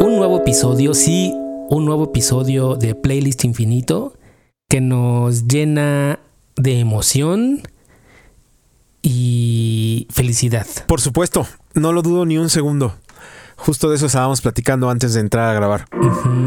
Un 0.00 0.16
nuevo 0.16 0.38
episodio, 0.38 0.94
sí, 0.94 1.32
un 1.70 1.84
nuevo 1.84 2.04
episodio 2.04 2.76
de 2.76 2.94
Playlist 2.94 3.44
Infinito 3.44 4.14
que 4.68 4.80
nos 4.80 5.46
llena 5.46 6.20
de 6.56 6.80
emoción 6.80 7.62
y 9.02 10.06
felicidad. 10.10 10.66
Por 10.86 11.00
supuesto, 11.00 11.46
no 11.74 11.92
lo 11.92 12.02
dudo 12.02 12.26
ni 12.26 12.38
un 12.38 12.50
segundo. 12.50 12.94
Justo 13.56 13.88
de 13.88 13.96
eso 13.96 14.06
estábamos 14.06 14.40
platicando 14.40 14.90
antes 14.90 15.14
de 15.14 15.20
entrar 15.20 15.48
a 15.48 15.54
grabar. 15.54 15.86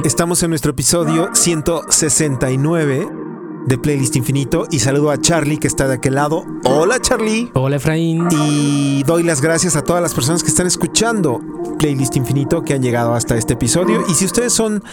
Estamos 0.04 0.44
en 0.44 0.50
nuestro 0.50 0.72
episodio 0.72 1.30
169 1.34 3.27
de 3.67 3.77
Playlist 3.77 4.16
Infinito 4.16 4.66
y 4.71 4.80
saludo 4.80 5.12
a 5.12 5.20
Charlie 5.20 5.57
que 5.57 5.67
está 5.67 5.88
de 5.88 5.95
aquel 5.95 6.16
lado. 6.16 6.45
Hola 6.63 6.99
Charlie. 7.02 7.52
Hola 7.53 7.76
Efraín. 7.76 8.27
Y 8.31 9.03
doy 9.03 9.23
las 9.23 9.41
gracias 9.41 9.76
a 9.76 9.84
todas 9.84 10.02
las 10.02 10.13
personas 10.13 10.41
que 10.41 10.49
están 10.49 10.67
escuchando 10.67 11.41
Playlist 11.77 12.16
Infinito 12.16 12.63
que 12.63 12.73
han 12.73 12.81
llegado 12.81 13.13
hasta 13.13 13.35
este 13.35 13.53
episodio. 13.53 14.03
Y 14.07 14.13
si 14.13 14.26
ustedes 14.26 14.53
son 14.53 14.84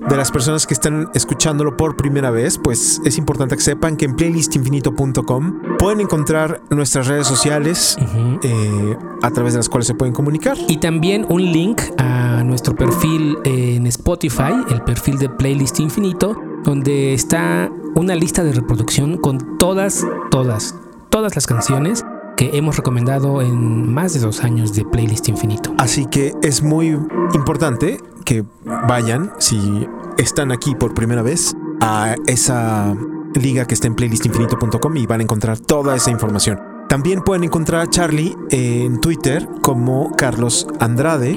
de 0.00 0.16
las 0.16 0.32
personas 0.32 0.66
que 0.66 0.74
están 0.74 1.08
escuchándolo 1.14 1.76
por 1.76 1.96
primera 1.96 2.32
vez, 2.32 2.58
pues 2.58 3.00
es 3.04 3.18
importante 3.18 3.56
que 3.56 3.62
sepan 3.62 3.96
que 3.96 4.04
en 4.04 4.16
playlistinfinito.com 4.16 5.60
pueden 5.78 6.00
encontrar 6.00 6.60
nuestras 6.70 7.06
redes 7.06 7.28
sociales 7.28 7.96
eh, 8.42 8.96
a 9.22 9.30
través 9.30 9.52
de 9.52 9.60
las 9.60 9.68
cuales 9.68 9.86
se 9.86 9.94
pueden 9.94 10.12
comunicar. 10.12 10.56
Y 10.66 10.78
también 10.78 11.24
un 11.28 11.40
link 11.40 11.80
a 11.98 12.42
nuestro 12.44 12.74
perfil 12.74 13.38
en 13.44 13.86
Spotify, 13.86 14.52
el 14.70 14.82
perfil 14.82 15.18
de 15.18 15.28
Playlist 15.28 15.78
Infinito, 15.78 16.36
donde 16.64 17.14
está 17.14 17.70
una 17.94 18.14
lista 18.14 18.42
de 18.42 18.52
reproducción 18.52 19.18
con 19.18 19.58
todas, 19.58 20.04
todas, 20.30 20.74
todas 21.10 21.34
las 21.34 21.46
canciones 21.46 22.04
que 22.36 22.56
hemos 22.56 22.76
recomendado 22.76 23.42
en 23.42 23.92
más 23.92 24.14
de 24.14 24.20
dos 24.20 24.42
años 24.42 24.74
de 24.74 24.84
Playlist 24.84 25.28
Infinito. 25.28 25.72
Así 25.78 26.06
que 26.06 26.32
es 26.42 26.62
muy 26.62 26.98
importante 27.34 28.00
que 28.24 28.44
vayan, 28.88 29.32
si 29.38 29.86
están 30.18 30.50
aquí 30.50 30.74
por 30.74 30.94
primera 30.94 31.22
vez, 31.22 31.54
a 31.80 32.16
esa 32.26 32.96
liga 33.34 33.66
que 33.66 33.74
está 33.74 33.86
en 33.86 33.94
playlistinfinito.com 33.94 34.96
y 34.96 35.06
van 35.06 35.20
a 35.20 35.22
encontrar 35.22 35.58
toda 35.58 35.94
esa 35.94 36.10
información. 36.10 36.60
También 36.88 37.22
pueden 37.22 37.44
encontrar 37.44 37.80
a 37.82 37.90
Charlie 37.90 38.36
en 38.50 39.00
Twitter 39.00 39.48
como 39.62 40.12
Carlos 40.16 40.66
Andrade 40.80 41.36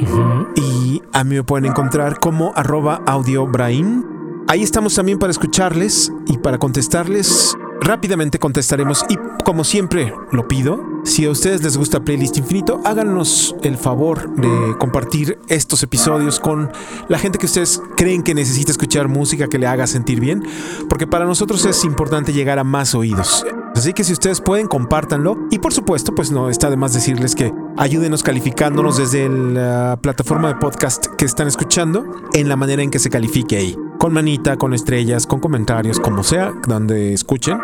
y 0.55 1.01
a 1.13 1.23
mí 1.23 1.35
me 1.35 1.43
pueden 1.43 1.65
encontrar 1.65 2.19
como 2.19 2.51
arroba 2.55 3.01
audiobrain. 3.05 4.05
Ahí 4.49 4.63
estamos 4.63 4.95
también 4.95 5.19
para 5.19 5.31
escucharles 5.31 6.09
y 6.25 6.37
para 6.37 6.57
contestarles. 6.57 7.53
Rápidamente 7.81 8.39
contestaremos 8.39 9.05
y 9.09 9.17
como 9.43 9.65
siempre 9.65 10.13
lo 10.31 10.47
pido, 10.47 10.96
si 11.07 11.25
a 11.25 11.31
ustedes 11.31 11.63
les 11.63 11.77
gusta 11.77 12.01
Playlist 12.01 12.37
Infinito, 12.37 12.81
háganos 12.83 13.55
el 13.63 13.77
favor 13.77 14.35
de 14.35 14.77
compartir 14.77 15.39
estos 15.47 15.81
episodios 15.81 16.39
con 16.39 16.69
la 17.07 17.17
gente 17.17 17.37
que 17.37 17.45
ustedes 17.45 17.81
creen 17.95 18.23
que 18.23 18.35
necesita 18.35 18.71
escuchar 18.71 19.07
música 19.07 19.47
que 19.47 19.57
le 19.57 19.67
haga 19.67 19.87
sentir 19.87 20.19
bien, 20.19 20.43
porque 20.89 21.07
para 21.07 21.25
nosotros 21.25 21.63
es 21.65 21.85
importante 21.85 22.33
llegar 22.33 22.59
a 22.59 22.65
más 22.65 22.93
oídos. 22.93 23.45
Así 23.73 23.93
que 23.93 24.03
si 24.03 24.11
ustedes 24.11 24.41
pueden, 24.41 24.67
compártanlo. 24.67 25.37
Y 25.49 25.59
por 25.59 25.71
supuesto, 25.73 26.13
pues 26.13 26.31
no 26.31 26.49
está 26.49 26.69
de 26.69 26.77
más 26.77 26.93
decirles 26.93 27.35
que 27.35 27.53
ayúdenos 27.77 28.23
calificándonos 28.23 28.97
desde 28.97 29.29
la 29.29 29.99
plataforma 30.01 30.49
de 30.49 30.55
podcast 30.55 31.05
que 31.15 31.25
están 31.25 31.47
escuchando 31.47 32.03
en 32.33 32.49
la 32.49 32.55
manera 32.55 32.81
en 32.81 32.91
que 32.91 32.99
se 32.99 33.09
califique 33.09 33.55
ahí. 33.55 33.77
Con 33.99 34.13
manita, 34.13 34.57
con 34.57 34.73
estrellas, 34.73 35.25
con 35.25 35.39
comentarios, 35.39 35.99
como 35.99 36.23
sea, 36.23 36.53
donde 36.67 37.13
escuchen. 37.13 37.59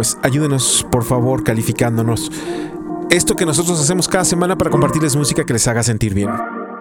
Pues 0.00 0.16
ayúdenos, 0.22 0.86
por 0.90 1.04
favor, 1.04 1.44
calificándonos. 1.44 2.32
Esto 3.10 3.36
que 3.36 3.44
nosotros 3.44 3.78
hacemos 3.78 4.08
cada 4.08 4.24
semana 4.24 4.56
para 4.56 4.70
compartirles 4.70 5.14
música 5.14 5.44
que 5.44 5.52
les 5.52 5.68
haga 5.68 5.82
sentir 5.82 6.14
bien. 6.14 6.30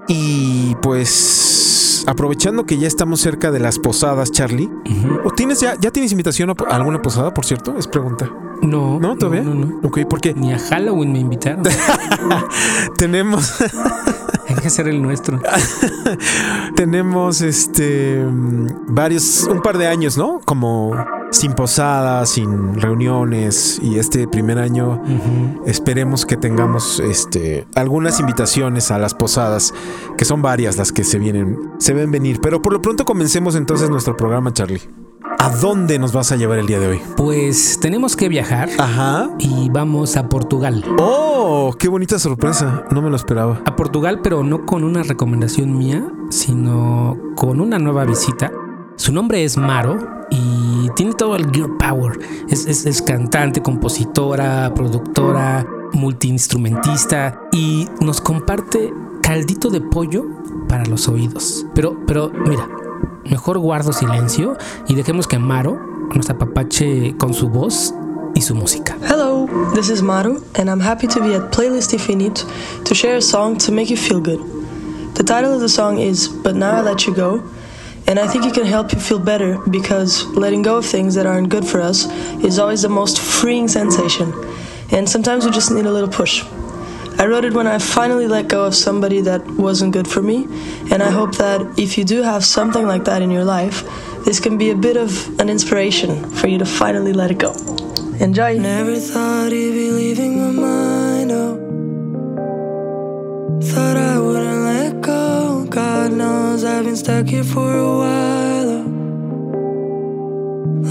Y 0.08 0.74
pues 0.82 2.06
aprovechando 2.08 2.66
que 2.66 2.78
ya 2.78 2.88
estamos 2.88 3.20
cerca 3.20 3.52
de 3.52 3.60
las 3.60 3.78
posadas, 3.78 4.32
Charlie. 4.32 4.70
¿O 5.26 5.32
tienes 5.32 5.60
ya, 5.60 5.76
ya 5.82 5.92
tienes 5.92 6.14
invitación 6.14 6.50
a 6.50 6.54
a 6.70 6.76
alguna 6.78 7.02
posada, 7.02 7.34
por 7.34 7.44
cierto? 7.44 7.78
Es 7.78 7.88
pregunta. 7.88 8.32
No, 8.62 9.02
¿No? 9.02 9.18
¿Todavía? 9.18 9.42
No, 9.42 9.54
no, 9.54 9.82
Ok, 9.84 10.00
porque 10.10 10.34
Ni 10.34 10.54
a 10.54 10.58
Halloween 10.58 11.12
me 11.12 11.20
invitaron. 11.20 11.64
tenemos, 12.98 13.54
Hay 14.50 14.56
que 14.56 14.68
hacer 14.68 14.88
el 14.88 15.02
nuestro. 15.02 15.40
tenemos 16.76 17.42
este 17.42 18.26
varios, 18.88 19.44
un 19.44 19.62
par 19.62 19.78
de 19.78 19.88
años, 19.88 20.18
¿no? 20.18 20.42
Como 20.44 20.96
sin 21.32 21.54
posadas, 21.54 22.32
sin 22.32 22.74
reuniones. 22.80 23.80
Y 23.82 24.00
este 24.00 24.28
primer 24.28 24.58
año 24.58 25.02
esperemos 25.68 26.26
que 26.26 26.36
tengamos 26.36 27.00
este 27.00 27.68
algunas 27.76 28.20
invitaciones 28.20 28.90
a 28.90 28.98
las 28.98 29.14
posadas, 29.14 29.74
que 30.18 30.26
son 30.26 30.42
varias 30.42 30.78
las 30.78 30.92
que 30.92 31.04
se 31.04 31.20
vienen, 31.20 31.60
se 31.78 31.94
ven 31.94 32.10
venir. 32.10 32.40
Pero 32.42 32.62
por 32.62 32.74
lo 32.74 32.82
pronto 32.82 33.06
comencemos 33.06 33.56
entonces 33.56 33.90
nuestro 33.90 34.18
programa, 34.18 34.52
Charlie. 34.52 35.09
¿A 35.38 35.50
dónde 35.58 36.00
nos 36.00 36.14
vas 36.14 36.32
a 36.32 36.36
llevar 36.38 36.60
el 36.60 36.68
día 36.68 36.80
de 36.80 36.88
hoy? 36.88 37.02
Pues 37.18 37.80
tenemos 37.82 38.16
que 38.16 38.30
viajar 38.30 38.70
Ajá. 38.78 39.30
y 39.38 39.70
vamos 39.70 40.16
a 40.18 40.30
Portugal. 40.30 40.84
¡Oh! 40.98 41.74
¡Qué 41.78 41.88
bonita 41.90 42.18
sorpresa! 42.20 42.86
No 42.92 43.02
me 43.02 43.10
lo 43.10 43.16
esperaba. 43.16 43.62
A 43.66 43.76
Portugal, 43.76 44.22
pero 44.24 44.44
no 44.44 44.66
con 44.66 44.84
una 44.84 45.04
recomendación 45.04 45.78
mía, 45.78 46.08
sino 46.30 47.18
con 47.36 47.60
una 47.60 47.80
nueva 47.80 48.06
visita. 48.06 48.52
Su 48.96 49.12
nombre 49.14 49.44
es 49.44 49.58
Maro 49.58 49.98
y 50.30 50.90
tiene 50.96 51.14
todo 51.14 51.36
el 51.36 51.50
gear 51.52 51.70
power. 51.78 52.20
Es, 52.50 52.66
es- 52.66 52.86
es 52.86 53.02
cantante, 53.02 53.62
compositora, 53.62 54.74
productora, 54.74 55.66
multiinstrumentista 55.94 57.42
y 57.52 57.88
nos 58.02 58.22
comparte 58.22 58.94
caldito 59.22 59.70
de 59.70 59.82
pollo 59.82 60.26
para 60.68 60.86
los 60.86 61.08
oídos. 61.10 61.66
Pero, 61.74 61.98
pero, 62.06 62.32
mira, 62.46 62.68
mejor 63.26 63.60
guardo 63.60 63.94
silencio 63.94 64.58
y 64.88 64.96
dejemos 64.96 65.28
que 65.28 65.40
Maro 65.40 65.80
nos 66.16 66.30
apapache 66.30 67.16
con 67.18 67.34
su 67.34 67.50
voz 67.50 67.94
y 68.36 68.42
su 68.42 68.56
música. 68.56 68.98
Hello, 69.08 69.48
this 69.74 69.90
is 69.90 70.02
Maru, 70.02 70.42
and 70.56 70.70
I'm 70.70 70.80
happy 70.80 71.08
to 71.08 71.22
be 71.22 71.36
at 71.36 71.52
Playlist 71.52 71.94
Infinite 71.94 72.46
to 72.86 72.96
share 72.96 73.18
a 73.18 73.22
song 73.22 73.58
to 73.60 73.72
make 73.72 73.90
you 73.90 73.98
feel 73.98 74.20
good. 74.20 74.40
The 75.16 75.24
title 75.24 75.54
of 75.54 75.62
the 75.62 75.70
song 75.70 76.00
is 76.00 76.28
But 76.28 76.56
Now 76.56 76.78
I 76.78 76.82
Let 76.82 77.06
You 77.06 77.14
Go, 77.14 77.44
and 78.08 78.20
I 78.20 78.28
think 78.28 78.46
it 78.46 78.54
can 78.54 78.66
help 78.66 78.94
you 78.94 79.00
feel 79.00 79.20
better 79.20 79.58
because 79.70 80.26
letting 80.36 80.62
go 80.62 80.78
of 80.78 80.86
things 80.86 81.16
that 81.16 81.26
aren't 81.26 81.50
good 81.50 81.66
for 81.66 81.82
us 81.82 82.08
is 82.44 82.58
always 82.58 82.82
the 82.82 82.90
most 82.90 83.20
freeing 83.20 83.68
sensation, 83.68 84.34
and 84.92 85.08
sometimes 85.08 85.46
we 85.46 85.52
just 85.52 85.72
need 85.72 85.86
a 85.86 85.92
little 85.92 86.10
push. 86.10 86.44
I 87.20 87.26
wrote 87.28 87.44
it 87.44 87.54
when 87.54 87.68
I 87.68 87.78
finally 87.80 88.28
let 88.28 88.48
go 88.48 88.64
of 88.64 88.74
somebody 88.74 89.20
that 89.22 89.46
wasn't 89.52 89.92
good 89.92 90.08
for 90.08 90.22
me, 90.22 90.48
and 90.90 91.04
I 91.04 91.12
hope 91.12 91.36
that 91.36 91.62
if 91.78 91.98
you 91.98 92.06
do 92.06 92.24
have 92.24 92.46
something 92.46 92.88
like 92.88 93.04
that 93.06 93.22
in 93.22 93.30
your 93.30 93.44
life, 93.44 93.84
this 94.24 94.40
can 94.40 94.58
be 94.58 94.70
a 94.70 94.76
bit 94.76 94.96
of 94.96 95.12
an 95.40 95.50
inspiration 95.50 96.30
for 96.32 96.48
you 96.48 96.58
to 96.58 96.66
finally 96.66 97.12
let 97.14 97.30
it 97.32 97.38
go. 97.38 97.54
Enjoy. 98.20 98.58
Never 98.58 98.96
thought 98.96 99.52
he'd 99.52 99.72
be 99.72 99.92
leaving 99.92 100.40
my 100.40 100.52
mind. 100.52 101.32
Oh, 101.32 101.58
thought 103.64 103.98
I 103.98 104.20
wouldn't 104.20 104.62
let 104.72 105.02
go. 105.02 105.66
God 105.70 106.12
knows 106.14 106.64
I've 106.64 106.86
been 106.86 106.96
stuck 106.96 107.28
here 107.28 107.44
for 107.44 107.76
a 107.76 107.98
while. 108.02 108.70
Oh. 108.78 108.84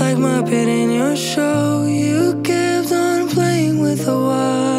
Like 0.01 0.19
my 0.19 0.43
pit 0.43 0.69
in 0.69 0.91
your 0.91 1.17
show, 1.17 1.87
you 1.87 2.41
kept 2.43 2.93
on 2.93 3.29
playing 3.29 3.81
with 3.81 4.05
the 4.05 4.17
wire, 4.17 4.78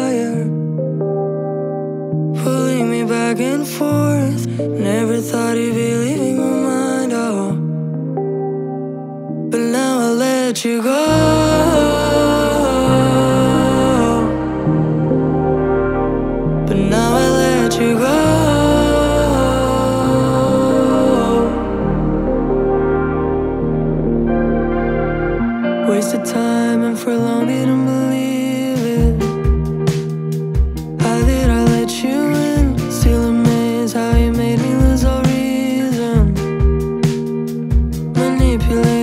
back 3.34 3.40
and 3.40 3.66
forth. 3.66 4.46
Never 4.58 5.18
thought 5.18 5.56
he'd 5.56 5.72
be 5.72 5.94
leaving 5.94 6.19
feeling 38.70 38.99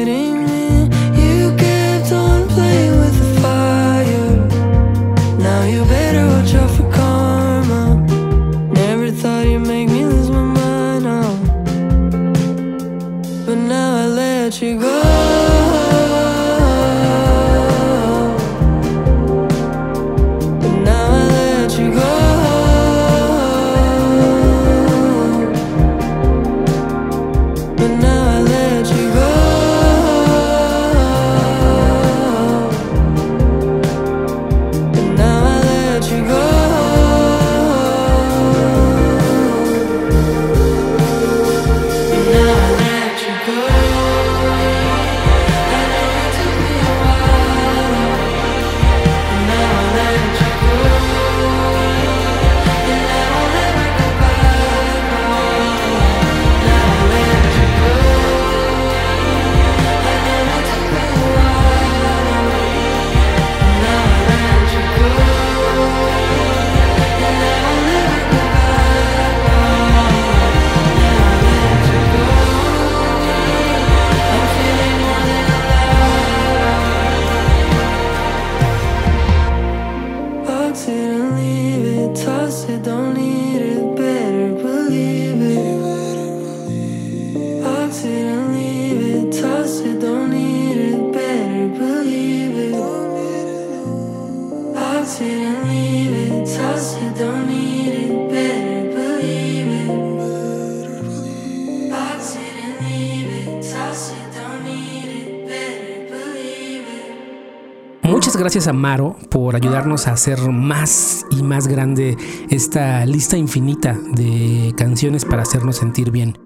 Gracias 108.37 108.67
a 108.67 108.73
Maro 108.73 109.15
por 109.31 109.55
ayudarnos 109.55 110.07
a 110.07 110.11
hacer 110.11 110.39
más 110.51 111.25
y 111.31 111.41
más 111.41 111.67
grande 111.67 112.15
esta 112.49 113.03
lista 113.07 113.35
infinita 113.35 113.97
de 114.13 114.75
canciones 114.77 115.25
para 115.25 115.41
hacernos 115.41 115.77
sentir 115.77 116.11
bien. 116.11 116.37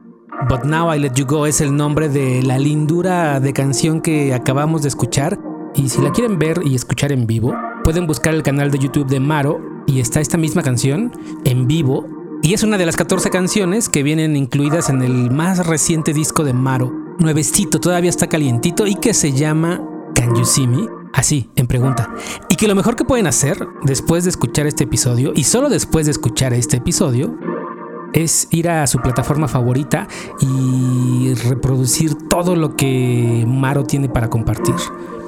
But 0.48 0.64
Now 0.64 0.94
I 0.94 1.00
Let 1.00 1.16
You 1.16 1.26
Go 1.26 1.48
es 1.48 1.60
el 1.60 1.76
nombre 1.76 2.08
de 2.08 2.44
la 2.44 2.58
lindura 2.58 3.42
de 3.42 3.52
canción 3.52 4.00
que 4.00 4.34
acabamos 4.34 4.84
de 4.84 4.88
escuchar 4.88 5.38
y 5.76 5.90
si 5.90 6.02
la 6.02 6.12
quieren 6.12 6.40
ver 6.40 6.62
y 6.64 6.76
escuchar 6.76 7.12
en 7.12 7.28
vivo, 7.28 7.54
pueden 7.84 8.08
buscar 8.08 8.34
el 8.34 8.42
canal 8.42 8.72
de 8.72 8.80
YouTube 8.80 9.08
de 9.08 9.20
Maro 9.20 9.60
y 9.86 10.00
está 10.00 10.22
esta 10.22 10.38
misma 10.38 10.64
canción 10.64 11.12
en 11.44 11.68
vivo 11.68 12.08
y 12.42 12.54
es 12.54 12.64
una 12.64 12.78
de 12.78 12.86
las 12.86 12.96
14 12.96 13.30
canciones 13.30 13.90
que 13.90 14.02
vienen 14.02 14.38
incluidas 14.38 14.90
en 14.90 15.02
el 15.02 15.30
más 15.30 15.68
reciente 15.68 16.14
disco 16.14 16.46
de 16.46 16.54
Maro, 16.54 16.90
nuevecito, 17.20 17.82
todavía 17.82 18.10
está 18.10 18.28
calientito 18.28 18.88
y 18.88 18.96
que 18.96 19.14
se 19.14 19.34
llama 19.34 19.82
Can 20.16 20.34
You 20.36 20.46
See 20.46 20.68
Me? 20.68 21.01
Así, 21.14 21.50
en 21.56 21.68
pregunta. 21.68 22.14
Y 22.50 22.56
que 22.56 22.68
lo 22.68 22.76
mejor 22.76 22.96
que 22.96 23.04
pueden 23.04 23.28
hacer 23.28 23.68
después 23.84 24.24
de 24.24 24.30
escuchar 24.30 24.66
este 24.68 24.86
episodio, 24.86 25.34
y 25.36 25.44
solo 25.44 25.70
después 25.70 26.06
de 26.06 26.12
escuchar 26.12 26.54
este 26.54 26.78
episodio, 26.78 27.38
es 28.14 28.48
ir 28.52 28.70
a 28.70 28.88
su 28.88 29.00
plataforma 29.00 29.48
favorita 29.48 30.08
y 30.40 31.34
reproducir 31.48 32.16
todo 32.30 32.56
lo 32.56 32.76
que 32.76 33.46
Maro 33.48 33.84
tiene 33.84 34.10
para 34.10 34.30
compartir. 34.30 34.76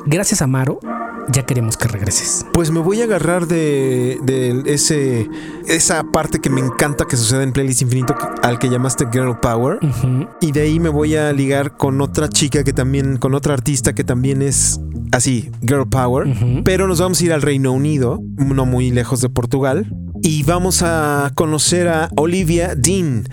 Gracias 0.06 0.42
a 0.42 0.48
Maro, 0.48 0.80
ya 1.30 1.46
queremos 1.46 1.78
que 1.78 1.88
regreses. 1.88 2.46
Pues 2.54 2.72
me 2.72 2.80
voy 2.80 3.02
a 3.02 3.06
agarrar 3.06 3.48
de, 3.48 4.20
de 4.24 4.64
ese, 4.66 5.30
esa 5.68 6.04
parte 6.04 6.40
que 6.40 6.50
me 6.50 6.62
encanta 6.62 7.06
que 7.06 7.18
sucede 7.18 7.44
en 7.44 7.54
Playlist 7.54 7.82
Infinito 7.82 8.16
al 8.42 8.60
que 8.60 8.70
llamaste 8.70 9.08
Girl 9.12 9.40
Power. 9.40 9.80
Y 10.42 10.52
de 10.52 10.62
ahí 10.62 10.80
me 10.80 10.90
voy 10.90 11.16
a 11.16 11.32
ligar 11.34 11.78
con 11.78 12.02
otra 12.02 12.30
chica 12.30 12.64
que 12.64 12.74
también, 12.74 13.18
con 13.18 13.34
otra 13.34 13.54
artista 13.54 13.94
que 13.94 14.04
también 14.04 14.42
es 14.42 14.80
así, 15.12 15.52
Girl 15.62 15.88
Power. 15.88 16.28
Pero 16.64 16.88
nos 16.88 17.00
vamos 17.00 17.22
a 17.22 17.26
ir 17.26 17.34
al 17.34 17.42
Reino 17.42 17.72
Unido, 17.72 18.20
no 18.38 18.66
muy 18.66 18.92
lejos 18.92 19.22
de 19.22 19.30
Portugal. 19.30 19.88
Y 20.22 20.44
vamos 20.44 20.84
a 20.84 21.32
conocer 21.36 21.90
a 21.90 22.10
Olivia 22.16 22.76
Dean, 22.76 23.28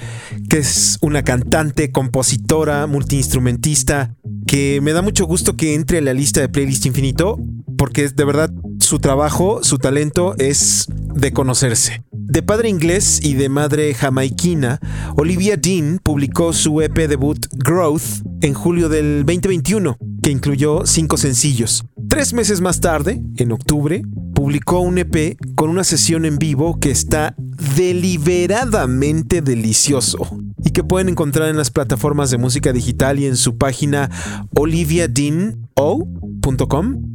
que 0.48 0.58
es 0.58 0.98
una 1.00 1.22
cantante, 1.22 1.93
compositora, 1.93 2.88
multiinstrumentista, 2.88 4.16
que 4.46 4.81
me 4.82 4.93
da 4.93 5.00
mucho 5.00 5.25
gusto 5.26 5.56
que 5.56 5.75
entre 5.75 5.98
a 5.98 6.00
la 6.00 6.12
lista 6.12 6.40
de 6.40 6.48
Playlist 6.48 6.86
Infinito, 6.86 7.38
porque 7.81 8.11
de 8.11 8.25
verdad 8.27 8.50
su 8.79 8.99
trabajo, 8.99 9.61
su 9.65 9.79
talento 9.79 10.35
es 10.37 10.87
de 11.15 11.32
conocerse. 11.32 12.05
De 12.12 12.43
padre 12.43 12.69
inglés 12.69 13.21
y 13.23 13.32
de 13.32 13.49
madre 13.49 13.94
jamaiquina, 13.94 14.79
Olivia 15.17 15.56
Dean 15.56 15.99
publicó 16.03 16.53
su 16.53 16.82
EP 16.82 17.09
debut 17.09 17.47
Growth 17.53 18.23
en 18.43 18.53
julio 18.53 18.91
del 18.91 19.25
2021, 19.25 19.97
que 20.23 20.31
incluyó 20.31 20.85
cinco 20.85 21.17
sencillos. 21.17 21.82
Tres 22.11 22.35
meses 22.35 22.61
más 22.61 22.81
tarde, 22.81 23.23
en 23.38 23.50
octubre, 23.50 24.03
publicó 24.35 24.81
un 24.81 24.99
EP 24.99 25.38
con 25.55 25.71
una 25.71 25.85
sesión 25.85 26.27
en 26.27 26.37
vivo 26.37 26.79
que 26.79 26.91
está 26.91 27.35
deliberadamente 27.77 29.41
delicioso 29.41 30.19
y 30.62 30.73
que 30.73 30.85
pueden 30.85 31.09
encontrar 31.09 31.49
en 31.49 31.56
las 31.56 31.71
plataformas 31.71 32.31
de 32.31 32.37
música 32.37 32.75
digital 32.75 33.19
y 33.19 33.25
en 33.25 33.37
su 33.37 33.56
página 33.56 34.10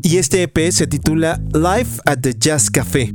Y 0.03 0.17
este 0.17 0.43
EP 0.43 0.71
se 0.71 0.87
titula 0.87 1.41
Live 1.53 2.01
at 2.05 2.19
the 2.21 2.33
Jazz 2.37 2.69
Café. 2.69 3.13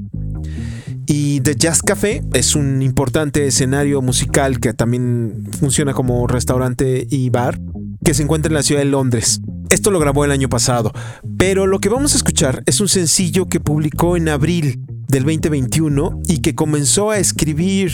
Y 1.07 1.41
The 1.41 1.57
Jazz 1.57 1.83
Café 1.83 2.23
es 2.35 2.55
un 2.55 2.83
importante 2.83 3.47
escenario 3.47 4.03
musical 4.03 4.61
que 4.61 4.75
también 4.75 5.49
funciona 5.59 5.93
como 5.95 6.27
restaurante 6.27 7.07
y 7.09 7.31
bar 7.31 7.61
que 8.05 8.15
se 8.15 8.23
encuentra 8.23 8.49
en 8.49 8.55
la 8.55 8.63
ciudad 8.63 8.83
de 8.83 8.87
Londres. 8.87 9.41
Esto 9.71 9.91
lo 9.91 9.99
grabó 9.99 10.25
el 10.25 10.31
año 10.31 10.49
pasado, 10.49 10.93
pero 11.39 11.67
lo 11.67 11.79
que 11.79 11.89
vamos 11.89 12.15
a 12.15 12.17
escuchar 12.17 12.63
es 12.67 12.81
un 12.81 12.89
sencillo 12.89 13.47
que 13.47 13.61
publicó 13.61 14.17
en 14.17 14.29
abril 14.29 14.85
del 15.09 15.25
2021 15.25 16.21
y 16.29 16.39
que 16.39 16.55
comenzó 16.55 17.11
a 17.11 17.19
escribir 17.19 17.93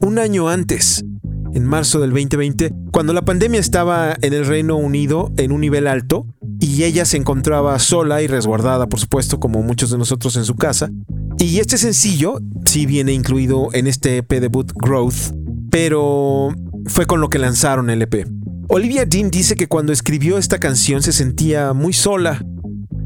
un 0.00 0.18
año 0.18 0.48
antes, 0.48 1.04
en 1.52 1.64
marzo 1.64 2.00
del 2.00 2.10
2020, 2.10 2.72
cuando 2.92 3.12
la 3.12 3.22
pandemia 3.22 3.60
estaba 3.60 4.16
en 4.22 4.32
el 4.32 4.46
Reino 4.46 4.76
Unido 4.76 5.32
en 5.36 5.52
un 5.52 5.60
nivel 5.60 5.86
alto 5.86 6.26
y 6.60 6.84
ella 6.84 7.04
se 7.04 7.16
encontraba 7.16 7.78
sola 7.78 8.22
y 8.22 8.26
resguardada, 8.26 8.86
por 8.86 9.00
supuesto, 9.00 9.40
como 9.40 9.62
muchos 9.62 9.90
de 9.90 9.98
nosotros 9.98 10.36
en 10.36 10.44
su 10.44 10.54
casa. 10.56 10.90
Y 11.38 11.58
este 11.58 11.78
sencillo 11.78 12.38
sí 12.66 12.84
viene 12.84 13.12
incluido 13.12 13.70
en 13.72 13.86
este 13.86 14.18
EP 14.18 14.28
debut 14.40 14.70
Growth, 14.74 15.34
pero 15.70 16.54
fue 16.86 17.06
con 17.06 17.20
lo 17.20 17.30
que 17.30 17.38
lanzaron 17.38 17.88
el 17.88 18.02
EP. 18.02 18.26
Olivia 18.68 19.06
Dean 19.06 19.30
dice 19.30 19.56
que 19.56 19.66
cuando 19.66 19.92
escribió 19.92 20.38
esta 20.38 20.58
canción 20.58 21.02
se 21.02 21.12
sentía 21.12 21.72
muy 21.72 21.92
sola 21.92 22.44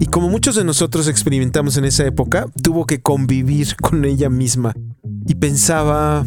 y 0.01 0.07
como 0.07 0.29
muchos 0.29 0.57
de 0.57 0.65
nosotros 0.65 1.07
experimentamos 1.09 1.77
en 1.77 1.85
esa 1.85 2.05
época, 2.05 2.47
tuvo 2.63 2.85
que 2.85 3.01
convivir 3.01 3.77
con 3.77 4.05
ella 4.05 4.29
misma 4.29 4.75
y 5.27 5.37
pensaba, 5.37 6.27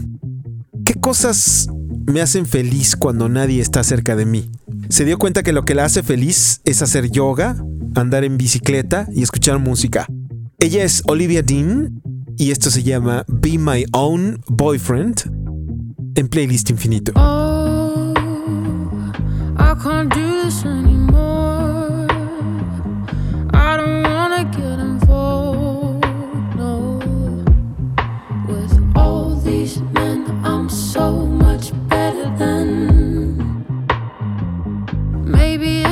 ¿qué 0.86 0.93
cosas 0.93 1.67
me 2.07 2.22
hacen 2.22 2.46
feliz 2.46 2.96
cuando 2.96 3.27
nadie 3.27 3.62
está 3.62 3.84
cerca 3.84 4.15
de 4.15 4.25
mí? 4.25 4.50
Se 4.89 5.03
dio 5.03 5.17
cuenta 5.17 5.44
que 5.44 5.51
lo 5.51 5.65
que 5.65 5.75
la 5.75 5.86
hace 5.86 6.01
feliz 6.01 6.62
es 6.63 6.82
hacer 6.82 7.12
yoga, 7.12 7.58
andar 7.96 8.24
en 8.24 8.38
bicicleta 8.38 9.08
y 9.13 9.22
escuchar 9.22 9.60
música. 9.60 10.08
Ella 10.60 10.84
es 10.84 11.03
Olivia 11.08 11.41
Dean 11.41 12.01
y 12.38 12.51
esto 12.51 12.72
se 12.72 12.84
llama 12.84 13.25
Be 13.27 13.58
My 13.58 13.86
Own 13.91 14.41
Boyfriend 14.48 15.29
en 16.15 16.27
Playlist 16.29 16.70
Infinito. 16.70 17.12
Oh, 17.15 18.13
I 19.58 19.75
can't 19.84 20.13
do 20.13 20.44
this 20.44 20.63
anymore. 20.65 22.08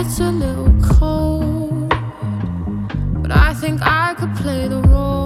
It's 0.05 0.19
a 0.19 0.31
little 0.31 0.71
cold, 0.83 1.89
but 3.23 3.31
I 3.31 3.55
think 3.55 3.81
I 3.81 4.13
could 4.13 4.35
play 4.35 4.67
the 4.67 4.81
role. 4.81 5.24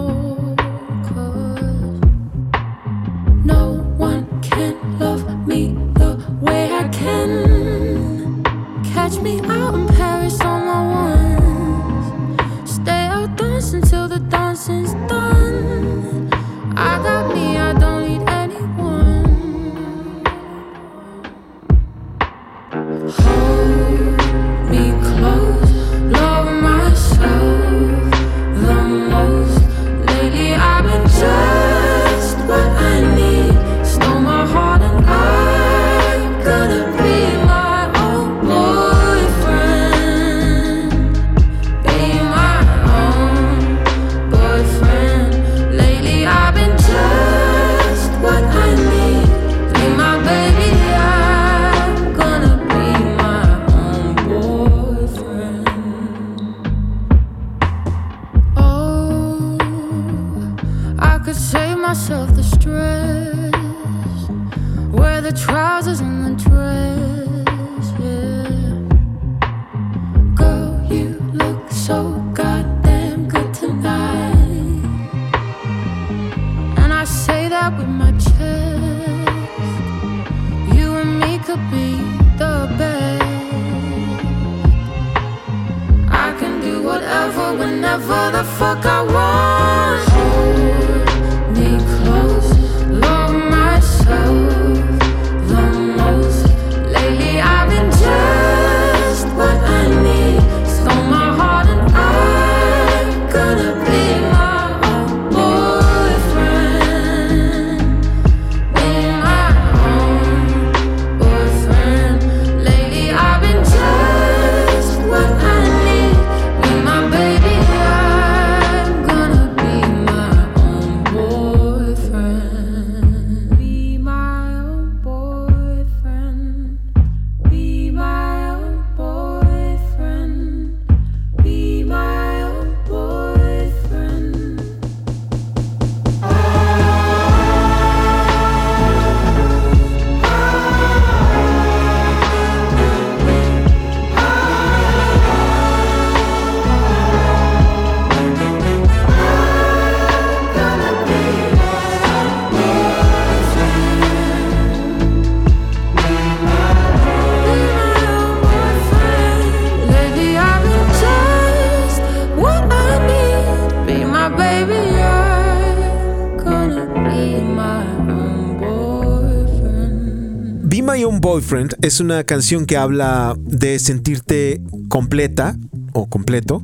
Es 171.81 171.99
una 171.99 172.23
canción 172.25 172.67
que 172.67 172.77
habla 172.77 173.35
de 173.39 173.79
sentirte 173.79 174.61
completa 174.87 175.57
o 175.93 176.07
completo, 176.07 176.61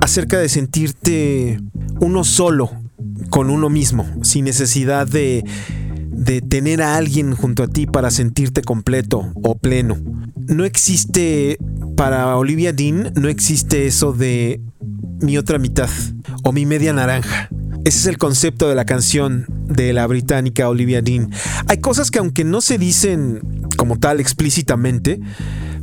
acerca 0.00 0.38
de 0.38 0.48
sentirte 0.48 1.60
uno 1.98 2.22
solo 2.22 2.70
con 3.30 3.50
uno 3.50 3.68
mismo, 3.70 4.06
sin 4.22 4.44
necesidad 4.44 5.08
de, 5.08 5.44
de 6.12 6.42
tener 6.42 6.80
a 6.80 6.94
alguien 6.94 7.34
junto 7.34 7.64
a 7.64 7.66
ti 7.66 7.86
para 7.86 8.12
sentirte 8.12 8.62
completo 8.62 9.32
o 9.42 9.58
pleno. 9.58 9.96
No 10.46 10.64
existe, 10.64 11.58
para 11.96 12.36
Olivia 12.36 12.72
Dean, 12.72 13.12
no 13.16 13.28
existe 13.28 13.88
eso 13.88 14.12
de 14.12 14.60
mi 15.20 15.38
otra 15.38 15.58
mitad 15.58 15.90
o 16.44 16.52
mi 16.52 16.66
media 16.66 16.92
naranja. 16.92 17.48
Ese 17.84 17.98
es 17.98 18.06
el 18.06 18.18
concepto 18.18 18.68
de 18.68 18.76
la 18.76 18.84
canción 18.84 19.46
de 19.66 19.92
la 19.92 20.06
británica 20.06 20.68
Olivia 20.68 21.02
Dean. 21.02 21.30
Hay 21.66 21.78
cosas 21.78 22.12
que 22.12 22.20
aunque 22.20 22.44
no 22.44 22.60
se 22.60 22.78
dicen 22.78 23.40
como 23.80 23.98
tal 23.98 24.20
explícitamente, 24.20 25.22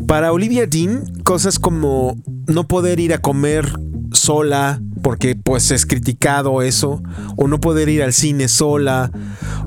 para 0.06 0.32
Olivia 0.32 0.68
Dean, 0.68 1.04
cosas 1.24 1.58
como 1.58 2.16
no 2.46 2.68
poder 2.68 3.00
ir 3.00 3.12
a 3.12 3.18
comer 3.18 3.68
sola, 4.12 4.80
porque 5.02 5.36
pues 5.36 5.72
es 5.72 5.88
criticado 5.88 6.62
eso, 6.62 7.02
o 7.38 7.48
no 7.48 7.60
poder 7.60 7.90
ir 7.90 8.04
al 8.04 8.14
cine 8.14 8.50
sola, 8.50 9.10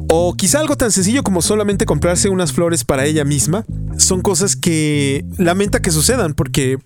o 0.09 0.35
quizá 0.35 0.61
algo 0.61 0.77
tan 0.77 0.93
sencillo 0.93 1.25
como 1.25 1.43
solamente 1.43 1.87
comprarse 1.87 2.29
unas 2.29 2.53
flores 2.53 2.85
para 2.85 3.05
ella 3.05 3.25
misma, 3.25 3.65
son 3.99 4.21
cosas 4.21 4.55
que 4.55 5.25
lamenta 5.37 5.83
que 5.83 5.91
sucedan 5.91 6.35
porque 6.35 6.79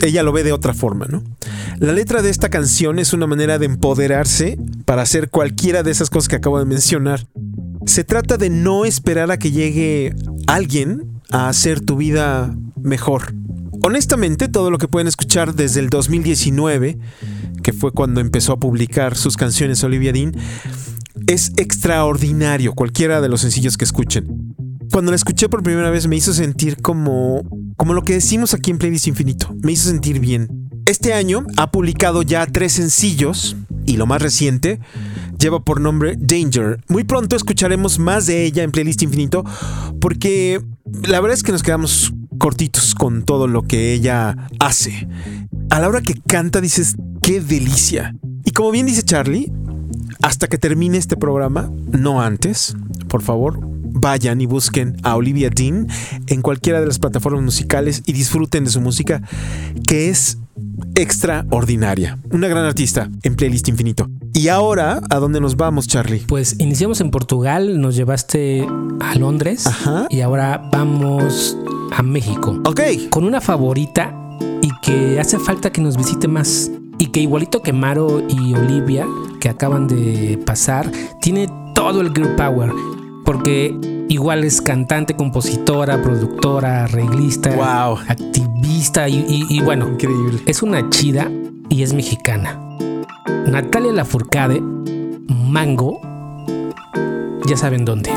ella 0.00 0.22
lo 0.22 0.32
ve 0.32 0.42
de 0.42 0.52
otra 0.52 0.72
forma, 0.72 1.04
¿no? 1.04 1.22
La 1.80 1.92
letra 1.92 2.22
de 2.22 2.30
esta 2.30 2.48
canción 2.48 2.98
es 2.98 3.12
una 3.12 3.26
manera 3.26 3.58
de 3.58 3.66
empoderarse 3.66 4.56
para 4.86 5.02
hacer 5.02 5.28
cualquiera 5.28 5.82
de 5.82 5.90
esas 5.90 6.08
cosas 6.08 6.28
que 6.28 6.36
acabo 6.36 6.58
de 6.58 6.64
mencionar. 6.64 7.26
Se 7.88 8.04
trata 8.04 8.36
de 8.36 8.50
no 8.50 8.84
esperar 8.84 9.30
a 9.30 9.38
que 9.38 9.50
llegue 9.50 10.14
alguien 10.46 11.22
a 11.30 11.48
hacer 11.48 11.80
tu 11.80 11.96
vida 11.96 12.54
mejor. 12.82 13.34
Honestamente, 13.82 14.48
todo 14.48 14.70
lo 14.70 14.76
que 14.76 14.88
pueden 14.88 15.08
escuchar 15.08 15.54
desde 15.54 15.80
el 15.80 15.88
2019, 15.88 16.98
que 17.62 17.72
fue 17.72 17.92
cuando 17.92 18.20
empezó 18.20 18.52
a 18.52 18.60
publicar 18.60 19.16
sus 19.16 19.38
canciones 19.38 19.82
Olivia 19.84 20.12
Dean, 20.12 20.36
es 21.28 21.52
extraordinario, 21.56 22.74
cualquiera 22.74 23.22
de 23.22 23.30
los 23.30 23.40
sencillos 23.40 23.78
que 23.78 23.86
escuchen. 23.86 24.54
Cuando 24.92 25.10
la 25.10 25.16
escuché 25.16 25.48
por 25.48 25.62
primera 25.62 25.88
vez 25.88 26.08
me 26.08 26.16
hizo 26.16 26.34
sentir 26.34 26.82
como 26.82 27.42
como 27.78 27.94
lo 27.94 28.02
que 28.02 28.12
decimos 28.12 28.52
aquí 28.52 28.70
en 28.70 28.76
Playlist 28.76 29.06
Infinito, 29.06 29.56
me 29.62 29.72
hizo 29.72 29.88
sentir 29.88 30.20
bien. 30.20 30.68
Este 30.84 31.14
año 31.14 31.46
ha 31.56 31.70
publicado 31.70 32.20
ya 32.20 32.44
tres 32.44 32.72
sencillos 32.72 33.56
y 33.88 33.96
lo 33.96 34.06
más 34.06 34.20
reciente 34.20 34.80
lleva 35.38 35.64
por 35.64 35.80
nombre 35.80 36.14
Danger. 36.18 36.84
Muy 36.88 37.04
pronto 37.04 37.36
escucharemos 37.36 37.98
más 37.98 38.26
de 38.26 38.44
ella 38.44 38.62
en 38.62 38.70
Playlist 38.70 39.02
Infinito 39.02 39.44
porque 40.00 40.62
la 41.04 41.20
verdad 41.20 41.34
es 41.34 41.42
que 41.42 41.52
nos 41.52 41.62
quedamos 41.62 42.12
cortitos 42.38 42.94
con 42.94 43.24
todo 43.24 43.46
lo 43.46 43.62
que 43.62 43.94
ella 43.94 44.36
hace. 44.60 45.08
A 45.70 45.80
la 45.80 45.88
hora 45.88 46.02
que 46.02 46.14
canta 46.14 46.60
dices, 46.60 46.96
qué 47.22 47.40
delicia. 47.40 48.14
Y 48.44 48.50
como 48.50 48.70
bien 48.70 48.86
dice 48.86 49.02
Charlie, 49.02 49.50
hasta 50.22 50.48
que 50.48 50.58
termine 50.58 50.98
este 50.98 51.16
programa, 51.16 51.70
no 51.90 52.20
antes, 52.20 52.76
por 53.08 53.22
favor, 53.22 53.58
vayan 53.62 54.40
y 54.42 54.46
busquen 54.46 54.96
a 55.02 55.16
Olivia 55.16 55.50
Dean 55.50 55.88
en 56.26 56.42
cualquiera 56.42 56.80
de 56.80 56.86
las 56.86 56.98
plataformas 56.98 57.42
musicales 57.42 58.02
y 58.04 58.12
disfruten 58.12 58.64
de 58.64 58.70
su 58.70 58.82
música, 58.82 59.22
que 59.86 60.10
es 60.10 60.38
extraordinaria. 60.94 62.18
Una 62.30 62.48
gran 62.48 62.64
artista 62.64 63.08
en 63.22 63.36
playlist 63.36 63.68
infinito. 63.68 64.08
Y 64.34 64.48
ahora, 64.48 65.00
¿a 65.10 65.16
dónde 65.16 65.40
nos 65.40 65.56
vamos, 65.56 65.88
Charlie? 65.88 66.22
Pues 66.26 66.56
iniciamos 66.58 67.00
en 67.00 67.10
Portugal, 67.10 67.80
nos 67.80 67.96
llevaste 67.96 68.66
a 69.00 69.14
Londres 69.16 69.66
Ajá. 69.66 70.06
y 70.10 70.20
ahora 70.20 70.68
vamos 70.70 71.56
a 71.96 72.02
México. 72.02 72.60
Ok. 72.64 72.80
Con 73.10 73.24
una 73.24 73.40
favorita 73.40 74.14
y 74.62 74.68
que 74.82 75.18
hace 75.18 75.38
falta 75.38 75.70
que 75.70 75.80
nos 75.80 75.96
visite 75.96 76.28
más. 76.28 76.70
Y 77.00 77.06
que 77.06 77.20
igualito 77.20 77.62
que 77.62 77.72
Maro 77.72 78.22
y 78.28 78.54
Olivia, 78.54 79.06
que 79.40 79.48
acaban 79.48 79.86
de 79.86 80.40
pasar, 80.44 80.90
tiene 81.20 81.48
todo 81.74 82.00
el 82.00 82.08
girl 82.12 82.34
power. 82.34 82.72
Porque 83.24 83.76
igual 84.08 84.42
es 84.42 84.60
cantante, 84.60 85.14
compositora, 85.14 86.02
productora, 86.02 86.84
arreglista, 86.84 87.50
Wow. 87.50 87.98
activista 88.08 88.47
y, 89.08 89.24
y- 89.28 89.46
y 89.48 89.60
bueno, 89.60 89.88
Increíble. 89.88 90.40
es 90.46 90.62
una 90.62 90.88
chida 90.90 91.30
y 91.68 91.82
es 91.82 91.92
mexicana. 91.94 92.58
Natalia 93.46 93.92
Lafourcade, 93.92 94.60
Mango, 94.60 96.00
ya 97.46 97.56
saben 97.56 97.84
dónde. 97.84 98.10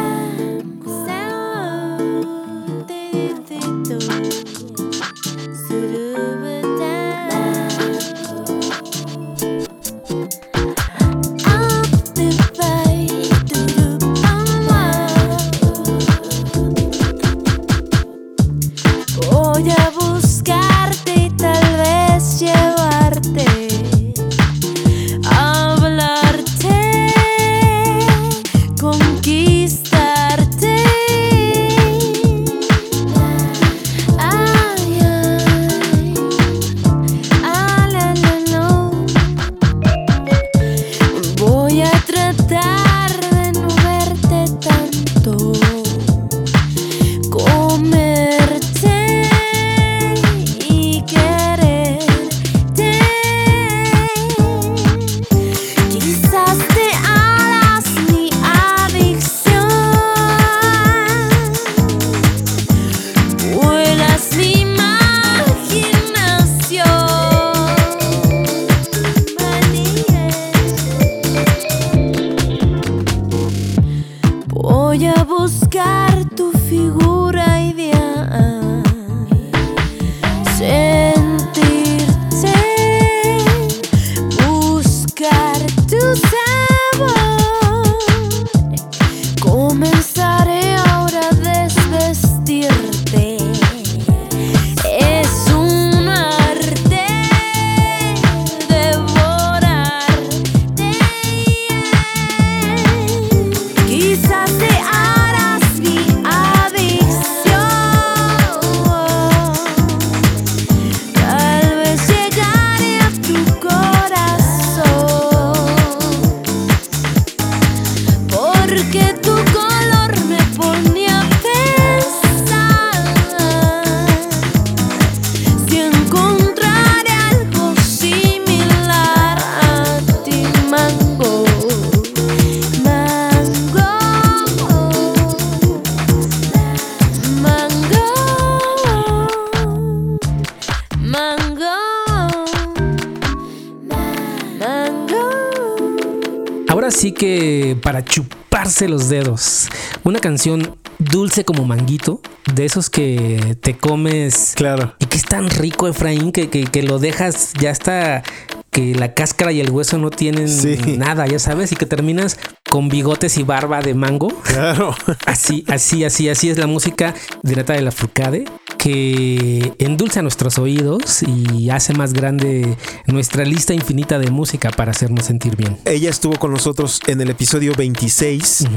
Para 148.02 148.06
chuparse 148.06 148.88
los 148.90 149.10
dedos. 149.10 149.68
Una 150.04 150.20
canción 150.20 150.78
dulce 151.00 151.46
como 151.46 151.66
manguito, 151.66 152.22
de 152.54 152.66
esos 152.66 152.90
que 152.90 153.58
te 153.62 153.78
comes 153.78 154.54
Claro. 154.56 154.96
y 155.00 155.06
que 155.06 155.18
es 155.18 155.24
tan 155.26 155.50
rico, 155.50 155.88
Efraín, 155.88 156.32
que, 156.32 156.50
que, 156.50 156.66
que 156.66 156.84
lo 156.84 157.00
dejas 157.00 157.54
ya 157.60 157.70
está 157.72 158.24
que 158.72 158.96
la 158.96 159.14
cáscara 159.14 159.52
y 159.52 159.60
el 159.60 159.70
hueso 159.70 159.98
no 159.98 160.10
tienen 160.12 160.48
Sí. 160.48 160.78
nada, 160.98 161.28
ya 161.28 161.40
sabes, 161.40 161.72
y 161.74 161.76
que 161.76 161.86
terminas 161.86 162.40
con 162.72 162.88
bigotes 162.88 163.38
y 163.38 163.44
barba 163.44 163.82
de 163.82 163.94
mango. 163.94 164.30
Claro. 164.44 164.96
Así, 165.26 165.66
así, 165.68 166.06
así, 166.06 166.30
así 166.30 166.50
es 166.50 166.58
la 166.58 166.68
música 166.68 167.14
de 167.44 167.56
Natalia 167.58 167.82
Lafourcade 167.82 168.46
que 168.78 169.74
endulza 169.78 170.24
nuestros 170.24 170.58
oídos 170.58 171.22
y 171.22 171.70
hace 171.70 171.94
más 171.94 172.14
grande 172.14 172.78
nuestra 173.06 173.46
lista 173.46 173.76
infinita 173.76 174.18
de 174.18 174.32
música 174.32 174.72
para 174.72 174.90
hacernos 174.90 175.26
sentir 175.26 175.56
bien. 175.56 175.78
Ella 175.86 176.10
estuvo 176.10 176.40
con 176.40 176.52
nosotros 176.52 177.00
en 177.06 177.22
el 177.22 177.30
episodio 177.30 177.74
26, 177.78 178.68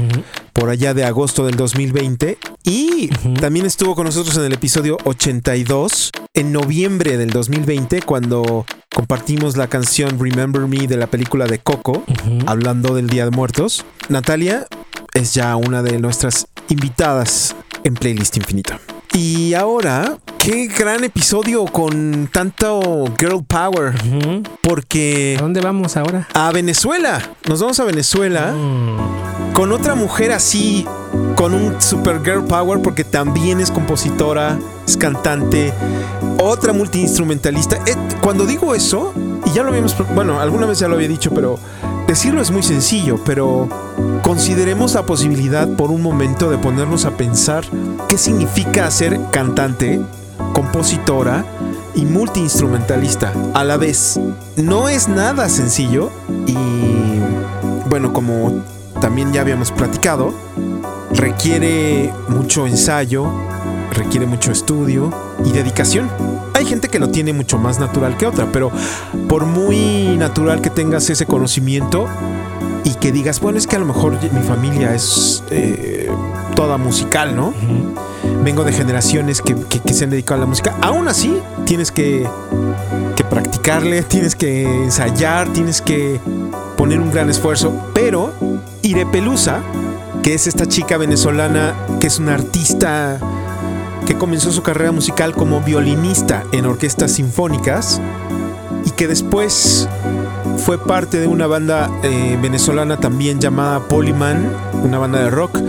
por 0.53 0.69
allá 0.69 0.93
de 0.93 1.05
agosto 1.05 1.45
del 1.45 1.55
2020, 1.55 2.37
y 2.63 3.07
también 3.39 3.65
estuvo 3.65 3.95
con 3.95 4.05
nosotros 4.05 4.37
en 4.37 4.43
el 4.43 4.53
episodio 4.53 4.97
82, 5.05 6.11
en 6.35 6.51
noviembre 6.51 7.17
del 7.17 7.31
2020, 7.31 8.03
cuando 8.03 8.65
compartimos 8.95 9.57
la 9.57 9.67
canción 9.67 10.17
Remember 10.17 10.61
Me 10.67 10.87
de 10.87 10.95
la 10.95 11.07
película 11.07 11.45
de 11.45 11.59
Coco, 11.59 12.03
hablando 12.47 12.95
del 12.95 13.07
Día 13.07 13.25
de 13.25 13.31
Muertos. 13.31 13.85
Natalia 14.07 14.65
es 15.13 15.33
ya 15.33 15.55
una 15.57 15.83
de 15.83 15.99
nuestras 15.99 16.47
invitadas 16.69 17.55
en 17.83 17.93
Playlist 17.95 18.37
Infinito. 18.37 18.94
Y 19.17 19.53
ahora, 19.53 20.17
qué 20.39 20.67
gran 20.67 21.03
episodio 21.05 21.63
con 21.65 22.27
tanto 22.31 23.05
girl 23.17 23.43
power, 23.45 23.93
porque 24.61 25.35
¿A 25.39 25.41
dónde 25.41 25.61
vamos 25.61 25.95
ahora? 25.95 26.27
a 26.33 26.51
Venezuela. 26.51 27.21
Nos 27.47 27.61
vamos 27.61 27.79
a 27.79 27.85
Venezuela 27.85 28.53
con 29.53 29.71
otra 29.71 29.95
mujer 29.95 30.33
así, 30.33 30.85
con 31.35 31.53
un 31.53 31.81
super 31.81 32.21
girl 32.23 32.43
power, 32.43 32.81
porque 32.81 33.05
también 33.05 33.61
es 33.61 33.71
compositora, 33.71 34.57
es 34.85 34.97
cantante, 34.97 35.73
otra 36.41 36.73
multiinstrumentalista. 36.73 37.79
Cuando 38.21 38.45
digo 38.45 38.75
eso, 38.75 39.13
ya 39.55 39.63
lo 39.63 39.69
habíamos, 39.69 39.95
bueno, 40.13 40.41
alguna 40.41 40.65
vez 40.65 40.79
ya 40.79 40.89
lo 40.89 40.95
había 40.95 41.07
dicho, 41.07 41.31
pero 41.33 41.57
decirlo 42.07 42.41
es 42.41 42.51
muy 42.51 42.61
sencillo, 42.61 43.17
pero 43.23 43.69
consideremos 44.21 44.95
la 44.95 45.05
posibilidad 45.05 45.65
por 45.77 45.91
un 45.91 46.01
momento 46.01 46.51
de 46.51 46.57
ponernos 46.57 47.05
a 47.05 47.11
pensar 47.11 47.63
qué 48.09 48.17
significa 48.17 48.91
ser 48.91 49.17
cantante, 49.31 50.01
compositora 50.51 51.45
y 51.95 52.03
multiinstrumentalista 52.03 53.31
a 53.53 53.63
la 53.63 53.77
vez. 53.77 54.19
No 54.57 54.89
es 54.89 55.07
nada 55.07 55.47
sencillo 55.47 56.11
y 56.45 56.57
bueno, 57.89 58.11
como 58.11 58.61
también 58.99 59.31
ya 59.31 59.39
habíamos 59.39 59.71
platicado, 59.71 60.33
requiere 61.13 62.13
mucho 62.27 62.67
ensayo, 62.67 63.31
requiere 63.93 64.25
mucho 64.25 64.51
estudio 64.51 65.11
y 65.45 65.51
dedicación. 65.51 66.09
Hay 66.53 66.65
gente 66.65 66.89
que 66.89 66.99
lo 66.99 67.09
tiene 67.09 67.33
mucho 67.33 67.57
más 67.57 67.79
natural 67.79 68.17
que 68.17 68.25
otra, 68.25 68.47
pero 68.51 68.71
por 69.27 69.45
muy 69.45 70.15
natural 70.17 70.61
que 70.61 70.69
tengas 70.69 71.09
ese 71.09 71.25
conocimiento 71.25 72.07
y 72.83 72.93
que 72.95 73.11
digas, 73.11 73.39
bueno, 73.39 73.57
es 73.57 73.67
que 73.67 73.75
a 73.75 73.79
lo 73.79 73.85
mejor 73.85 74.17
mi 74.31 74.41
familia 74.41 74.93
es 74.95 75.43
eh, 75.49 76.09
toda 76.55 76.77
musical, 76.77 77.35
¿no? 77.35 77.53
Vengo 78.43 78.63
de 78.63 78.71
generaciones 78.73 79.41
que, 79.41 79.55
que- 79.55 79.79
que 79.79 79.93
se 79.93 80.03
han 80.03 80.11
dedicado 80.11 80.35
a 80.35 80.39
la 80.41 80.45
música. 80.45 80.75
Aún 80.81 81.07
así, 81.07 81.37
tienes 81.65 81.91
que, 81.91 82.27
que 83.15 83.23
practicarle, 83.23 84.03
tienes 84.03 84.35
que 84.35 84.63
ensayar, 84.83 85.51
tienes 85.51 85.81
que 85.81 86.19
poner 86.77 86.99
un 86.99 87.11
gran 87.11 87.29
esfuerzo. 87.29 87.73
Pero 87.93 88.31
Irepelusa, 88.83 89.61
que 90.21 90.35
es 90.35 90.45
esta 90.47 90.67
chica 90.67 90.97
venezolana, 90.97 91.73
que 91.99 92.07
es 92.07 92.19
una 92.19 92.35
artista 92.35 93.19
que 94.05 94.17
comenzó 94.17 94.51
su 94.51 94.61
carrera 94.61 94.91
musical 94.91 95.33
como 95.33 95.61
violinista 95.61 96.43
en 96.51 96.65
orquestas 96.65 97.13
sinfónicas 97.13 98.01
y 98.85 98.91
que 98.91 99.07
después 99.07 99.87
fue 100.57 100.77
parte 100.77 101.19
de 101.19 101.27
una 101.27 101.47
banda 101.47 101.89
eh, 102.03 102.37
venezolana 102.41 102.97
también 102.97 103.39
llamada 103.39 103.87
Polyman, 103.87 104.49
una 104.83 104.99
banda 104.99 105.19
de 105.19 105.29
rock, 105.29 105.59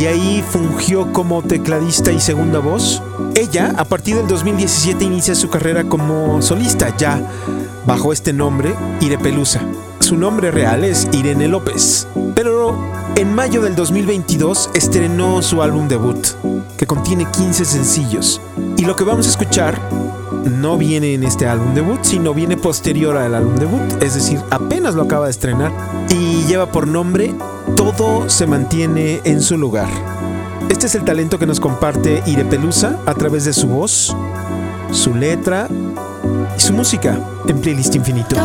y 0.00 0.06
ahí 0.06 0.44
fungió 0.48 1.12
como 1.12 1.42
tecladista 1.42 2.12
y 2.12 2.20
segunda 2.20 2.58
voz. 2.58 3.02
Ella, 3.34 3.74
a 3.76 3.84
partir 3.84 4.16
del 4.16 4.26
2017, 4.26 5.04
inicia 5.04 5.34
su 5.34 5.50
carrera 5.50 5.84
como 5.84 6.40
solista, 6.42 6.96
ya 6.96 7.20
bajo 7.86 8.12
este 8.12 8.32
nombre, 8.32 8.74
Irepelusa. 9.00 9.60
Su 10.00 10.16
nombre 10.16 10.50
real 10.50 10.84
es 10.84 11.08
Irene 11.12 11.48
López, 11.48 12.08
pero 12.34 12.51
en 13.16 13.34
mayo 13.34 13.62
del 13.62 13.76
2022 13.76 14.70
estrenó 14.74 15.42
su 15.42 15.62
álbum 15.62 15.88
debut, 15.88 16.26
que 16.76 16.86
contiene 16.86 17.26
15 17.30 17.64
sencillos. 17.64 18.40
Y 18.76 18.84
lo 18.84 18.96
que 18.96 19.04
vamos 19.04 19.26
a 19.26 19.30
escuchar 19.30 19.78
no 20.44 20.76
viene 20.76 21.14
en 21.14 21.24
este 21.24 21.46
álbum 21.46 21.74
debut, 21.74 22.00
sino 22.02 22.34
viene 22.34 22.56
posterior 22.56 23.16
al 23.16 23.34
álbum 23.34 23.56
debut, 23.56 24.02
es 24.02 24.14
decir, 24.14 24.40
apenas 24.50 24.94
lo 24.94 25.02
acaba 25.02 25.26
de 25.26 25.30
estrenar 25.30 25.72
y 26.10 26.44
lleva 26.44 26.70
por 26.70 26.88
nombre 26.88 27.34
Todo 27.76 28.28
se 28.28 28.46
mantiene 28.46 29.20
en 29.24 29.40
su 29.40 29.56
lugar. 29.56 29.88
Este 30.68 30.86
es 30.86 30.94
el 30.94 31.04
talento 31.04 31.38
que 31.38 31.46
nos 31.46 31.60
comparte 31.60 32.22
Irepelusa 32.26 32.98
a 33.06 33.14
través 33.14 33.44
de 33.44 33.52
su 33.52 33.68
voz, 33.68 34.16
su 34.90 35.14
letra 35.14 35.68
y 36.56 36.60
su 36.60 36.72
música 36.72 37.18
en 37.46 37.60
Playlist 37.60 37.94
Infinito. 37.94 38.36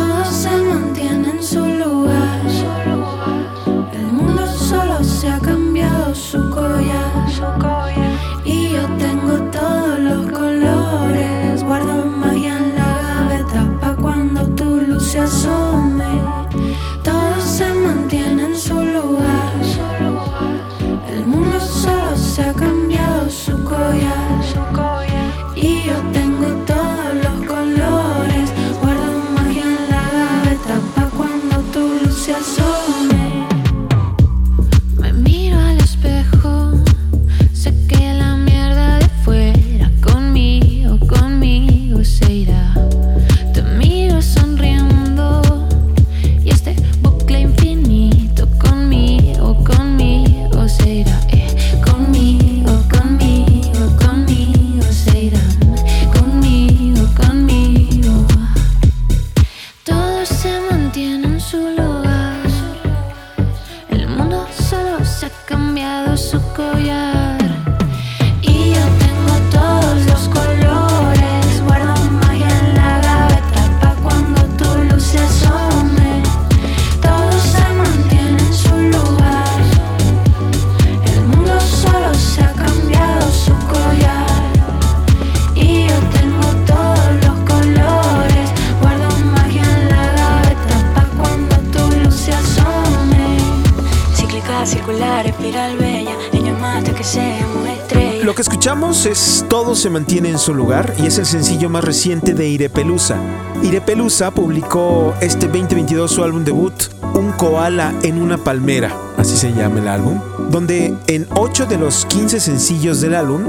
Se 99.78 99.90
mantiene 99.90 100.28
en 100.28 100.38
su 100.38 100.54
lugar 100.54 100.92
y 100.98 101.06
es 101.06 101.18
el 101.18 101.26
sencillo 101.26 101.70
más 101.70 101.84
reciente 101.84 102.34
de 102.34 102.48
Irepelusa. 102.48 103.16
Irepelusa 103.62 104.32
publicó 104.32 105.14
este 105.20 105.46
2022 105.46 106.10
su 106.10 106.24
álbum 106.24 106.44
debut, 106.44 106.74
Un 107.14 107.30
koala 107.32 107.94
en 108.02 108.20
una 108.20 108.38
palmera, 108.38 108.92
así 109.16 109.36
se 109.36 109.52
llama 109.52 109.78
el 109.78 109.86
álbum, 109.86 110.20
donde 110.50 110.94
en 111.06 111.28
8 111.30 111.66
de 111.66 111.78
los 111.78 112.06
15 112.06 112.40
sencillos 112.40 113.00
del 113.00 113.14
álbum 113.14 113.42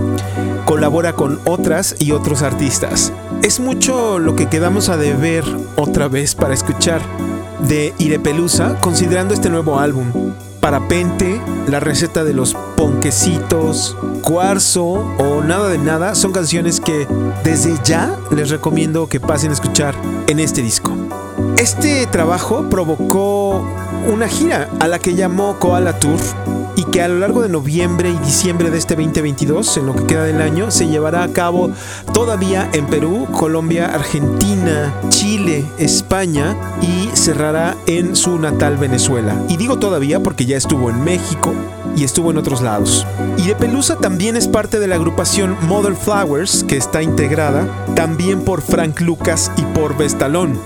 colabora 0.65 1.13
con 1.13 1.39
otras 1.45 1.95
y 1.97 2.11
otros 2.11 2.43
artistas. 2.43 3.11
Es 3.41 3.59
mucho 3.59 4.19
lo 4.19 4.35
que 4.35 4.47
quedamos 4.47 4.89
a 4.89 4.97
deber 4.97 5.43
otra 5.77 6.09
vez 6.09 6.35
para 6.35 6.53
escuchar 6.53 7.01
de 7.67 7.95
Irepelusa 7.97 8.79
considerando 8.81 9.33
este 9.33 9.49
nuevo 9.49 9.79
álbum. 9.79 10.11
Parapente, 10.59 11.41
la 11.67 11.79
receta 11.79 12.23
de 12.23 12.33
los 12.33 12.55
ponquecitos, 12.75 13.97
cuarzo 14.23 14.85
o 14.85 15.41
nada 15.41 15.69
de 15.69 15.77
nada 15.77 16.15
son 16.15 16.31
canciones 16.31 16.79
que 16.79 17.07
desde 17.43 17.75
ya 17.83 18.17
les 18.31 18.49
recomiendo 18.49 19.07
que 19.07 19.19
pasen 19.19 19.51
a 19.51 19.53
escuchar 19.53 19.95
en 20.27 20.39
este 20.39 20.61
disco. 20.61 20.95
Este 21.59 22.07
trabajo 22.07 22.69
provocó 22.69 23.67
una 24.07 24.29
gira 24.29 24.69
a 24.79 24.87
la 24.87 24.97
que 24.97 25.15
llamó 25.15 25.59
Koala 25.59 25.99
Tour 25.99 26.17
y 26.77 26.85
que 26.85 27.01
a 27.01 27.09
lo 27.09 27.19
largo 27.19 27.41
de 27.41 27.49
noviembre 27.49 28.11
y 28.11 28.17
diciembre 28.19 28.69
de 28.71 28.77
este 28.77 28.95
2022, 28.95 29.75
en 29.75 29.85
lo 29.85 29.93
que 29.93 30.05
queda 30.05 30.23
del 30.23 30.39
año, 30.41 30.71
se 30.71 30.87
llevará 30.87 31.21
a 31.21 31.33
cabo 31.33 31.71
todavía 32.13 32.69
en 32.71 32.85
Perú, 32.85 33.27
Colombia, 33.37 33.87
Argentina, 33.93 34.93
Chile, 35.09 35.65
España 35.77 36.55
y 36.81 37.09
cerrará 37.13 37.75
en 37.87 38.15
su 38.15 38.39
natal 38.39 38.77
Venezuela. 38.77 39.35
Y 39.49 39.57
digo 39.57 39.79
todavía 39.79 40.21
porque 40.23 40.45
ya 40.45 40.55
estuvo 40.55 40.89
en 40.89 41.03
México 41.03 41.53
y 41.93 42.05
estuvo 42.05 42.31
en 42.31 42.37
otros 42.37 42.61
lados. 42.61 43.05
Y 43.35 43.47
de 43.47 43.55
Pelusa 43.55 43.97
también 43.97 44.37
es 44.37 44.47
parte 44.47 44.79
de 44.79 44.87
la 44.87 44.95
agrupación 44.95 45.57
Mother 45.67 45.95
Flowers, 45.95 46.63
que 46.63 46.77
está 46.77 47.03
integrada 47.03 47.67
también 47.95 48.45
por 48.45 48.61
Frank 48.61 49.01
Lucas 49.01 49.51
y 49.57 49.63
por 49.77 49.97
Vestalón 49.97 50.57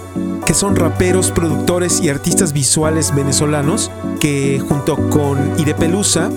que 0.46 0.54
son 0.54 0.76
raperos, 0.76 1.32
productores 1.32 2.02
y 2.02 2.10
artistas 2.10 2.54
visuales 2.54 3.14
venezolanos 3.16 3.92
que 4.20 4.62
junto 4.68 4.96
con 5.10 5.38
Pelusa 5.80 6.30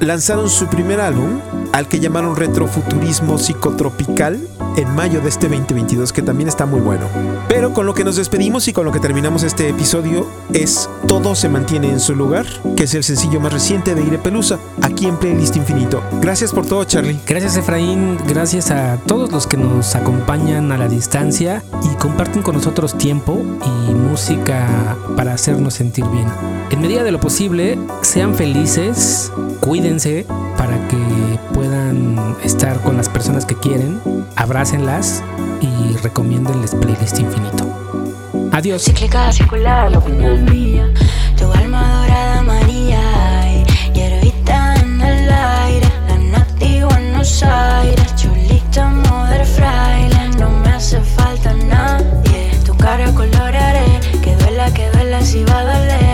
lanzaron 0.00 0.48
su 0.48 0.66
primer 0.66 1.00
álbum 1.00 1.40
al 1.72 1.88
que 1.88 1.98
llamaron 1.98 2.36
Retrofuturismo 2.36 3.38
Psicotropical 3.38 4.38
en 4.76 4.94
mayo 4.94 5.20
de 5.20 5.28
este 5.28 5.48
2022, 5.48 6.12
que 6.12 6.22
también 6.22 6.48
está 6.48 6.66
muy 6.66 6.80
bueno. 6.80 7.06
Pero 7.48 7.72
con 7.72 7.86
lo 7.86 7.94
que 7.94 8.04
nos 8.04 8.16
despedimos 8.16 8.68
y 8.68 8.72
con 8.72 8.84
lo 8.84 8.92
que 8.92 9.00
terminamos 9.00 9.42
este 9.42 9.68
episodio 9.68 10.26
es 10.52 10.88
Todo 11.06 11.34
se 11.34 11.48
mantiene 11.48 11.90
en 11.90 12.00
su 12.00 12.14
lugar, 12.14 12.46
que 12.76 12.84
es 12.84 12.94
el 12.94 13.04
sencillo 13.04 13.40
más 13.40 13.52
reciente 13.52 13.94
de 13.94 14.02
Ire 14.02 14.18
Pelusa, 14.18 14.58
aquí 14.82 15.06
en 15.06 15.16
Playlist 15.16 15.56
Infinito. 15.56 16.02
Gracias 16.20 16.52
por 16.52 16.66
todo, 16.66 16.84
Charlie. 16.84 17.18
Gracias, 17.26 17.56
Efraín. 17.56 18.18
Gracias 18.26 18.70
a 18.70 18.98
todos 19.06 19.30
los 19.30 19.46
que 19.46 19.56
nos 19.56 19.94
acompañan 19.94 20.72
a 20.72 20.78
la 20.78 20.88
distancia 20.88 21.62
y 21.82 21.94
comparten 21.96 22.42
con 22.42 22.54
nosotros 22.54 22.96
tiempo 22.96 23.40
y 23.64 23.94
música 23.94 24.96
para 25.16 25.34
hacernos 25.34 25.74
sentir 25.74 26.04
bien. 26.06 26.26
En 26.70 26.80
medida 26.80 27.02
de 27.04 27.12
lo 27.12 27.20
posible, 27.20 27.78
sean 28.02 28.34
felices, 28.34 29.32
cuídense 29.60 30.26
para 30.56 30.88
que 30.88 30.96
estar 32.42 32.80
con 32.80 32.96
las 32.96 33.08
personas 33.08 33.46
que 33.46 33.54
quieren, 33.56 34.00
abrácenlas 34.36 35.22
y 35.60 35.96
recomiéndenles 35.98 36.74
playlist 36.74 37.18
infinito. 37.18 37.68
Adiós. 38.52 38.84
Cíclica, 38.84 39.32
circular, 39.32 39.90
no 50.38 50.50
me 50.50 50.70
hace 50.70 51.00
falta 51.00 51.52
nadie, 51.54 52.50
tu 52.64 52.76
cara 52.76 53.10
coloraré, 53.12 54.00
que 54.22 54.34
duela, 54.36 54.70
que 54.72 54.90
duela 54.90 55.20
si 55.22 55.44
va 55.44 55.60
a 55.60 55.64
doler, 55.64 56.13